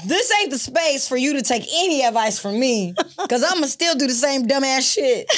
[0.06, 3.64] this ain't the space for you to take any advice from me because I'm going
[3.64, 5.26] to still do the same dumbass shit.
[5.32, 5.36] I'm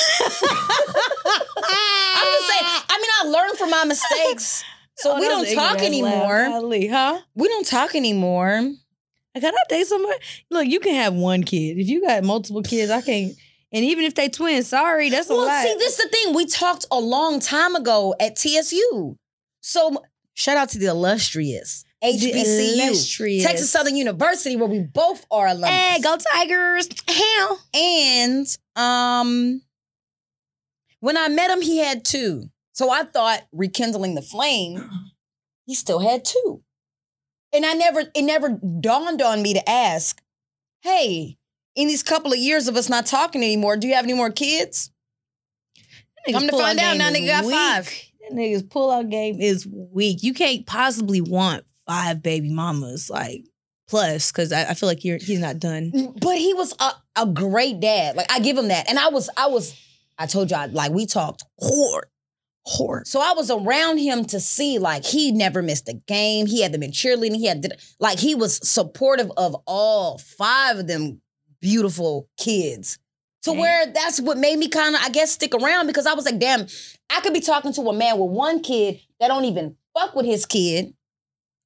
[2.34, 4.66] just saying, I mean, I learned from my mistakes.
[4.98, 6.48] So Oh, we don't talk anymore.
[6.50, 7.22] Golly, huh?
[7.36, 8.70] We don't talk anymore.
[9.36, 10.18] Can I date somebody?
[10.52, 11.78] Look, you can have one kid.
[11.80, 13.32] If you got multiple kids, I can't.
[13.74, 15.64] And even if they twins, sorry, that's a Well, lot.
[15.64, 16.36] see, this is the thing.
[16.36, 19.18] We talked a long time ago at TSU.
[19.62, 20.04] So
[20.36, 23.44] shout out to the illustrious HBCU, illustrious.
[23.46, 25.68] Texas Southern University, where we both are alumni.
[25.70, 26.90] Hey, go Tigers!
[27.08, 27.60] Hell.
[27.74, 29.62] And um,
[31.00, 32.50] when I met him, he had two.
[32.74, 34.90] So I thought rekindling the flame,
[35.66, 36.62] he still had two.
[37.54, 40.22] And I never, it never dawned on me to ask,
[40.82, 41.38] hey,
[41.76, 44.30] in these couple of years of us not talking anymore, do you have any more
[44.30, 44.92] kids?
[46.32, 47.56] Come to find out, now nigga got weak.
[47.56, 47.86] five.
[48.22, 50.24] That nigga's pull-out game is weak.
[50.24, 53.44] You can't possibly want five baby mamas, like
[53.90, 55.92] plus, because I, I feel like you're he's not done.
[56.22, 58.16] But he was a, a great dad.
[58.16, 58.90] Like I give him that.
[58.90, 59.76] And I was, I was,
[60.18, 62.06] I told you, I, like we talked hard.
[62.66, 63.10] Hard.
[63.10, 66.46] So I was around him to see, like, he never missed a game.
[66.46, 67.36] He had them in cheerleading.
[67.36, 71.20] He had, like, he was supportive of all five of them
[71.64, 73.00] beautiful kids.
[73.44, 76.24] To where that's what made me kind of, I guess, stick around because I was
[76.26, 76.66] like, damn,
[77.10, 80.26] I could be talking to a man with one kid that don't even fuck with
[80.26, 80.94] his kid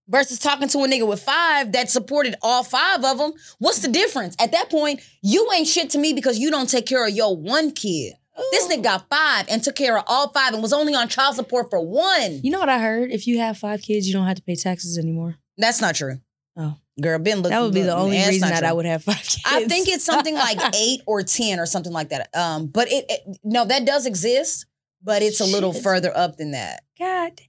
[0.07, 3.33] versus talking to a nigga with five that supported all five of them.
[3.59, 4.35] What's the difference?
[4.39, 7.35] At that point, you ain't shit to me because you don't take care of your
[7.35, 8.13] one kid.
[8.51, 11.35] This nigga got five and took care of all five and was only on child
[11.35, 12.39] support for one.
[12.43, 13.11] You know what I heard?
[13.11, 15.37] If you have five kids, you don't have to pay taxes anymore.
[15.57, 16.19] That's not true.
[16.55, 16.77] Oh.
[17.01, 18.63] Girl, Ben looked That would be the only reason that.
[18.63, 19.41] I would have five kids.
[19.45, 22.29] I think it's something like eight or ten or something like that.
[22.35, 24.65] Um, but it, it- no, that does exist,
[25.03, 25.83] but it's a little Shit.
[25.83, 26.81] further up than that.
[26.97, 27.39] God,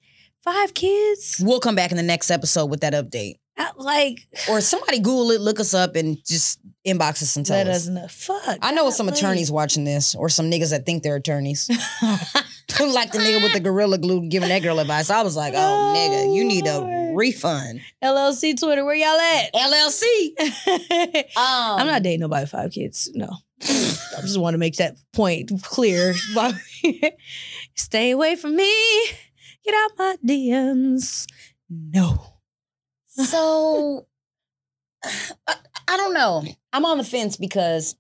[0.45, 1.41] five kids.
[1.43, 3.37] We'll come back in the next episode with that update.
[3.77, 7.77] Like, Or somebody Google it, look us up, and just inbox us and tell us.
[7.77, 8.07] us know.
[8.09, 8.59] Fuck.
[8.63, 9.19] I know some golly.
[9.19, 11.69] attorneys watching this, or some niggas that think they're attorneys.
[12.81, 15.11] like the nigga with the gorilla glue giving that girl advice.
[15.11, 17.17] I was like, oh, nigga, you need a Lord.
[17.17, 17.81] refund.
[18.03, 19.53] LLC Twitter, where y'all at?
[19.55, 20.39] LLC.
[20.39, 23.11] Um, I'm not dating nobody five kids.
[23.15, 23.29] No.
[23.61, 26.15] I just want to make that point clear.
[27.75, 28.73] Stay away from me.
[29.65, 31.27] Get out my DMs.
[31.69, 32.38] No.
[33.25, 34.07] So
[35.47, 35.55] I,
[35.89, 36.45] I don't know.
[36.73, 37.97] I'm on the fence because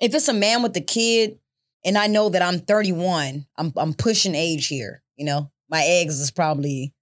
[0.00, 1.38] if it's a man with a kid
[1.84, 5.50] and I know that I'm 31, I'm I'm pushing age here, you know.
[5.68, 6.92] My eggs is probably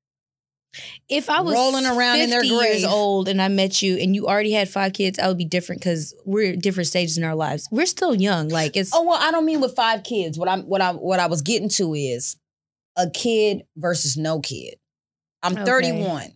[1.09, 4.15] If I was Rolling around in their 50 years old and I met you and
[4.15, 7.25] you already had five kids, I would be different because we're at different stages in
[7.25, 7.67] our lives.
[7.71, 8.49] We're still young.
[8.49, 10.39] Like it's Oh well, I don't mean with five kids.
[10.39, 12.37] What I'm what I what I was getting to is
[12.97, 14.75] a kid versus no kid.
[15.43, 15.65] I'm Okay.
[15.65, 16.33] 31.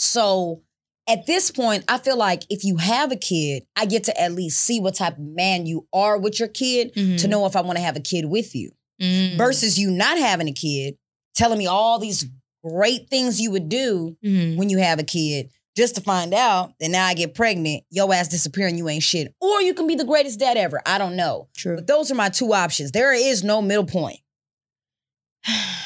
[0.00, 0.62] So
[1.08, 4.32] at this point, I feel like if you have a kid, I get to at
[4.32, 7.28] least see what type of man you are with your kid to Mhm.
[7.28, 8.72] know if I want to have a kid with you.
[9.00, 9.36] Mm.
[9.36, 10.96] Versus you not having a kid,
[11.34, 12.26] telling me all these
[12.62, 14.56] great things you would do Mhm.
[14.56, 18.12] when you have a kid, just to find out that now I get pregnant, your
[18.12, 19.34] ass disappearing, you ain't shit.
[19.40, 20.82] Or you can be the greatest dad ever.
[20.84, 21.48] I don't know.
[21.56, 21.76] True.
[21.76, 22.92] But those are my two options.
[22.92, 24.20] There is no middle point.
[25.46, 25.82] I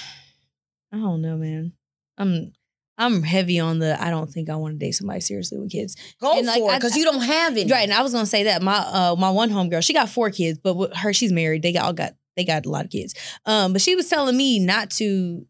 [0.92, 1.72] don't know, man.
[2.18, 2.52] I'm
[2.96, 5.96] I'm heavy on the I don't think I want to date somebody seriously with kids.
[6.20, 7.70] Go And, like, for it because you don't have it.
[7.70, 10.30] Right, and I was gonna say that my uh my one homegirl, she got four
[10.30, 11.62] kids, but with her she's married.
[11.62, 13.14] They got all got they got a lot of kids.
[13.46, 15.46] Um, but she was telling me not to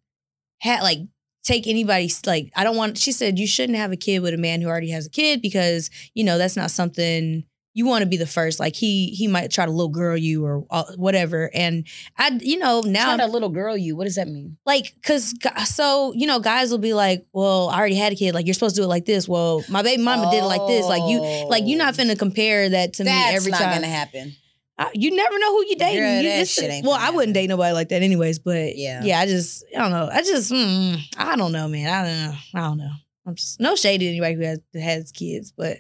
[0.60, 0.98] have like
[1.42, 2.98] take anybody's like I don't want.
[2.98, 5.42] She said you shouldn't have a kid with a man who already has a kid
[5.42, 7.44] because you know that's not something
[7.74, 8.58] you want to be the first.
[8.60, 11.50] Like he he might try to little girl you or uh, whatever.
[11.52, 13.96] And I, you know, now Try to little girl you.
[13.96, 14.56] What does that mean?
[14.64, 15.34] like because
[15.68, 18.54] so you know guys will be like well i already had a kid like you're
[18.54, 21.02] supposed to do it like this well my baby mama did it like this like
[21.10, 23.14] you like you're not finna compare that to me Oh.
[23.14, 24.34] That's every not time gonna happen.
[24.78, 27.34] I- you never know who you dating Girl, You- that shit ain't well i wouldn't
[27.34, 29.02] date nobody like that anyways but Yeah.
[29.04, 32.18] yeah i just i don't know i just mm, i don't know man i don't
[32.32, 32.90] know i don't know
[33.26, 35.78] i'm just no shade to anybody who has has kids but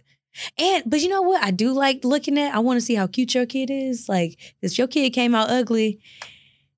[0.58, 3.06] and but you know what i do like looking at i want to see how
[3.06, 6.00] cute your kid is like if your kid came out ugly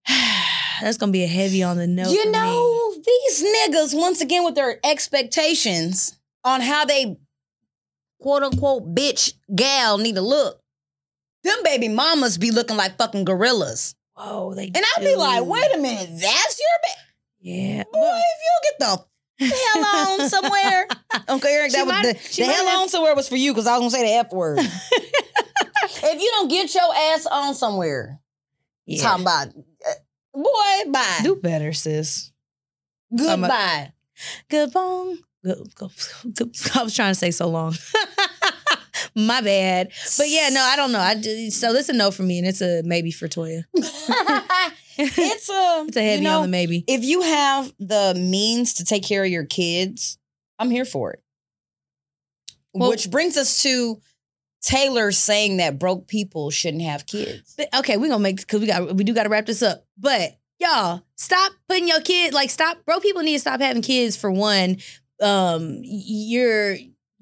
[0.80, 2.12] that's gonna be a heavy on the nose.
[2.12, 2.30] you me.
[2.32, 7.16] know, these niggas, once again, with their expectations on how they
[8.20, 10.60] quote unquote bitch gal need to look,
[11.42, 13.94] them baby mamas be looking like fucking gorillas.
[14.14, 17.58] Whoa, they And I'd be like, wait a minute, that's your baby?
[17.58, 17.82] Yeah.
[17.92, 19.04] Boy, if you get the
[19.38, 20.86] hell on somewhere.
[21.28, 23.66] Okay, Eric, She that was the, the hell have- on somewhere was for you because
[23.66, 24.58] I was gonna say the F word.
[24.60, 28.20] if you don't get your ass on somewhere,
[28.84, 29.02] yeah.
[29.02, 29.92] talking about uh,
[30.34, 31.18] boy, bye.
[31.22, 32.30] Do better, sis.
[33.16, 33.92] Goodbye.
[34.48, 35.18] Good bong.
[35.42, 35.58] Good,
[36.74, 37.74] I was trying to say so long.
[39.16, 39.90] My bad.
[40.18, 41.00] But yeah, no, I don't know.
[41.00, 43.64] I just, so this a no for me, and it's a maybe for Toya.
[45.18, 46.84] it's a It's a heavy you know, on the maybe.
[46.86, 50.18] If you have the means to take care of your kids,
[50.58, 51.22] I'm here for it.
[52.74, 54.00] Well- Which brings us to
[54.62, 57.54] Taylor saying that broke people shouldn't have kids.
[57.56, 59.84] But, okay, we're gonna make because we got we do got to wrap this up.
[59.96, 62.84] But y'all, stop putting your kid like stop.
[62.84, 64.78] Bro, people need to stop having kids for one.
[65.20, 66.76] Um, you're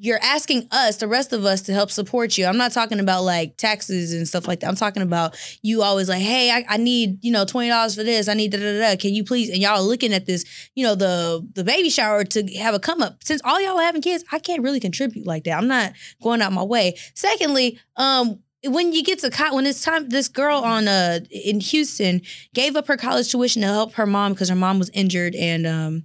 [0.04, 2.44] you're asking us, the rest of us, to help support you.
[2.44, 4.68] I'm not talking about like taxes and stuff like that.
[4.68, 8.02] I'm talking about you always like, hey, I, I need you know twenty dollars for
[8.02, 8.28] this.
[8.28, 8.96] I need da da da.
[8.96, 9.48] Can you please?
[9.48, 13.00] And y'all looking at this, you know, the the baby shower to have a come
[13.00, 13.24] up.
[13.24, 15.56] Since all y'all are having kids, I can't really contribute like that.
[15.56, 16.98] I'm not going out my way.
[17.14, 21.60] Secondly, um, when you get to co- when it's time this girl on uh in
[21.60, 22.20] Houston
[22.52, 25.66] gave up her college tuition to help her mom because her mom was injured and
[25.66, 26.04] um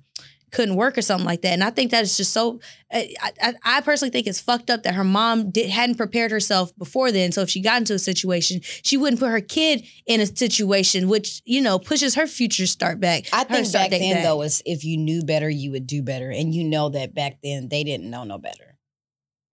[0.51, 2.59] couldn't work or something like that and I think that is just so
[2.91, 6.31] eh, I, I, I personally think it's fucked up that her mom did hadn't prepared
[6.31, 9.85] herself before then so if she got into a situation she wouldn't put her kid
[10.05, 14.15] in a situation which you know pushes her future start back I think back then
[14.15, 14.23] back.
[14.23, 16.29] though is if you knew better, you would do better.
[16.29, 18.77] And you know that back then they didn't know no better.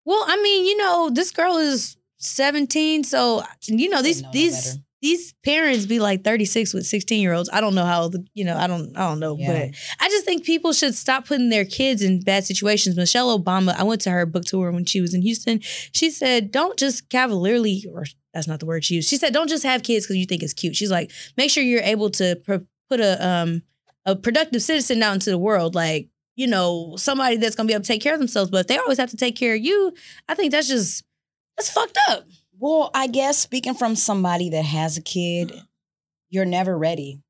[0.04, 4.66] Well, I mean, you know, this girl is 17, so you know these know these
[4.66, 4.82] better.
[5.02, 7.50] These parents be like 36 with 16 year olds.
[7.52, 9.68] I don't know how the you know, I don't I don't know, Yeah.
[9.68, 12.96] but I just think people should stop putting their kids in bad situations.
[12.96, 15.61] Michelle Obama, I went to her book tour when she was in Houston.
[15.62, 19.09] She said, "Don't just cavalierly or that's not the word she used.
[19.09, 21.62] She said, "Don't just have kids because you think it's cute." She's like, "Make sure
[21.62, 23.62] you're able to pr- put a um
[24.04, 27.82] a productive citizen out into the world like you know, somebody that's gonna be able
[27.82, 28.50] to take care of themselves.
[28.50, 29.92] But if they always have to take care of you,
[30.28, 31.02] I think that's just
[31.56, 32.24] that's fucked up.
[32.58, 35.58] Well, I guess speaking from somebody that has a kid, mm-hmm.
[36.30, 37.20] you're never ready.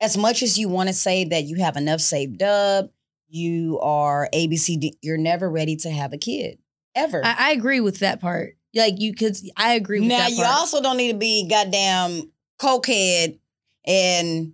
[0.00, 2.90] As much as you want to say that you have enough saved up,
[3.28, 6.58] you are ABCD, you're never ready to have a kid.
[6.94, 7.24] Ever.
[7.24, 8.56] I, I agree with that part.
[8.74, 12.30] Like you could, I agree with now that you also don't need to be goddamn
[12.60, 13.38] cokehead
[13.86, 14.52] and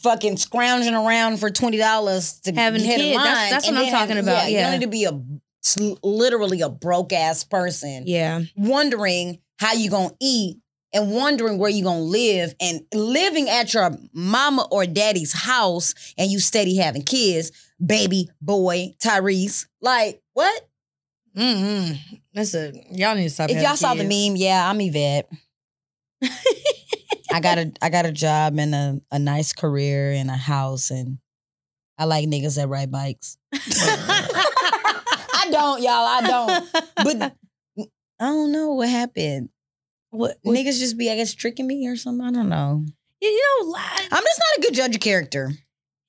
[0.00, 3.90] fucking scrounging around for twenty dollars to Having a kid, that's- that's and what I'm
[3.92, 4.70] talking have- about, you yeah.
[4.70, 5.12] don't need to be a
[6.02, 10.58] literally a broke ass person yeah, wondering how you gonna eat
[10.92, 16.30] and wondering where you gonna live and living at your mama or daddy's house and
[16.30, 17.50] you steady having kids,
[17.84, 19.66] baby boy Tyrese.
[19.80, 20.68] Like what?
[21.36, 22.16] mm-hmm.
[22.32, 23.50] that's a y'all need to stop.
[23.50, 25.28] If y'all saw the meme, yeah, I'm Yvette.
[27.32, 30.90] I got a I got a job and a, a nice career and a house
[30.90, 31.18] and
[31.98, 33.38] I like niggas that ride bikes.
[35.46, 35.92] I don't, y'all.
[35.92, 36.68] I don't.
[36.96, 37.36] But
[38.20, 39.48] I don't know what happened.
[40.10, 42.26] what, what Niggas just be, I guess, tricking me or something.
[42.26, 42.84] I don't know.
[43.20, 43.30] you
[43.62, 45.50] know, li- I'm just not a good judge of character.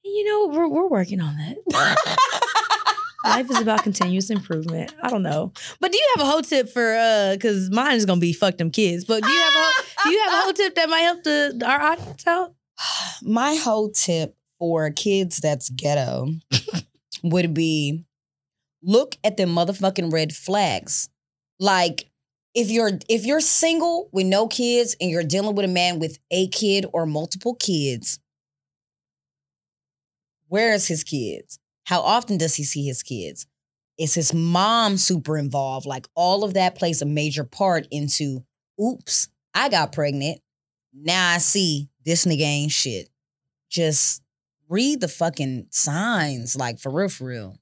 [0.04, 1.58] you know, we're we're working on that.
[3.26, 4.94] Life is about continuous improvement.
[5.02, 6.96] I don't know, but do you have a whole tip for?
[6.96, 9.04] uh Because mine is gonna be fuck them kids.
[9.04, 11.24] But do you have a whole, do you have a whole tip that might help
[11.24, 12.54] the our audience out?
[13.24, 16.28] My whole tip for kids that's ghetto
[17.24, 18.06] would be
[18.86, 21.10] look at the motherfucking red flags.
[21.60, 22.06] Like
[22.54, 26.20] if you're if you're single with no kids and you're dealing with a man with
[26.32, 28.20] a kid or multiple kids,
[30.48, 31.60] where is his kids?
[31.86, 33.48] How often does he see his kids?
[33.98, 35.86] Is his mom super involved?
[35.86, 38.44] Like all of that plays a major part into,
[38.82, 40.42] oops, I got pregnant.
[40.94, 43.10] Now I see this nigga ain't shit.
[43.70, 44.22] Just
[44.70, 47.58] read the fucking signs, like for real, for real.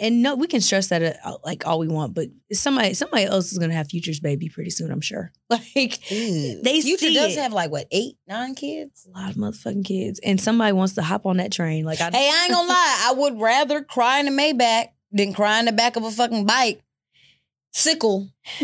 [0.00, 3.52] And no, we can stress that uh, like all we want, but somebody somebody else
[3.52, 4.90] is gonna have Future's baby pretty soon.
[4.90, 5.32] I'm sure.
[5.50, 6.62] Like Ew.
[6.62, 7.40] They Future does it.
[7.40, 9.06] have like what eight, nine kids.
[9.06, 11.84] a lot of motherfucking kids, and somebody wants to hop on that train.
[11.84, 13.04] Like I, Hey, I ain't gonna lie.
[13.08, 16.46] I would rather cry in the Maybach than cry in the back of a fucking
[16.46, 16.82] bike.
[17.74, 18.28] Sickle.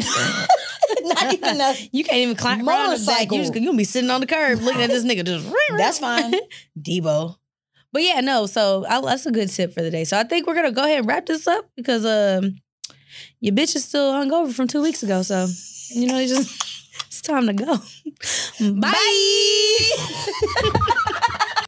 [1.02, 1.74] Not even a.
[1.92, 3.30] you can't even climb around the back.
[3.30, 5.46] You just, you gonna be sitting on the curb looking at this nigga just.
[5.76, 6.34] That's fine.
[6.80, 7.36] Debo.
[7.92, 8.46] But yeah, no.
[8.46, 10.04] So I, that's a good tip for the day.
[10.04, 12.56] So I think we're gonna go ahead and wrap this up because um,
[13.40, 15.22] your bitch is still hungover from two weeks ago.
[15.22, 15.46] So
[15.90, 17.76] you know, it's just it's time to go.
[18.80, 18.98] Bye.